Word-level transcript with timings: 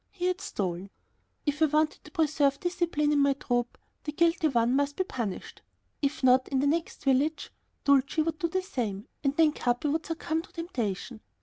He 0.09 0.25
had 0.25 0.41
stolen. 0.41 0.89
If 1.45 1.61
I 1.61 1.65
wanted 1.67 2.03
to 2.03 2.09
preserve 2.09 2.59
discipline 2.59 3.11
in 3.11 3.19
my 3.19 3.33
troop, 3.33 3.77
the 4.03 4.11
guilty 4.11 4.47
one 4.47 4.75
must 4.75 4.95
be 4.95 5.03
punished. 5.03 5.61
If 6.01 6.23
not, 6.23 6.47
in 6.47 6.59
the 6.59 6.65
next 6.65 7.03
village 7.03 7.51
Dulcie 7.83 8.23
would 8.23 8.39
do 8.39 8.47
the 8.47 8.63
same, 8.63 9.07
and 9.23 9.35
then 9.35 9.51
Capi 9.51 9.89
would 9.89 10.07
succumb 10.07 10.41
to 10.41 10.47
the 10.49 10.53
temptation. 10.63 11.21